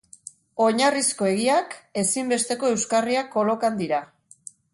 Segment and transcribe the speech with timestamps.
[0.67, 4.03] Oinarrizko egiak, ezinbesteko euskarriak kolokan dira.